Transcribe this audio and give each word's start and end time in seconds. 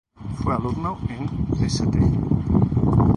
Fue 0.39 0.55
alumno 0.55 0.97
en 1.09 1.63
"St. 1.69 1.95